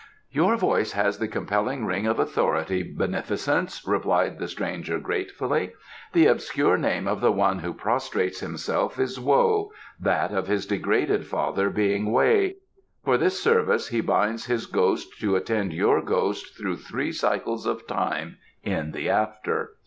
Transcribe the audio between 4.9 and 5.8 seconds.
gratefully.